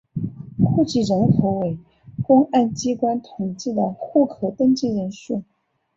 [0.57, 1.77] 户籍人口为
[2.23, 5.43] 公安机关统计的户口登记人数。